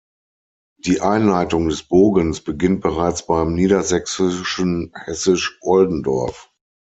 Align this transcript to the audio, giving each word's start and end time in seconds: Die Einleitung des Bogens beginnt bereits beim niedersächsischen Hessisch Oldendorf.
Die 0.79 0.99
Einleitung 1.01 1.69
des 1.69 1.83
Bogens 1.83 2.41
beginnt 2.43 2.81
bereits 2.81 3.27
beim 3.27 3.53
niedersächsischen 3.53 4.91
Hessisch 4.95 5.59
Oldendorf. 5.61 6.49